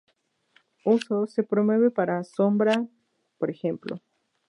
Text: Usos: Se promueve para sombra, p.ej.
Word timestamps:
Usos: 0.83 1.31
Se 1.31 1.43
promueve 1.43 1.91
para 1.91 2.23
sombra, 2.23 2.87
p.ej. 3.37 3.79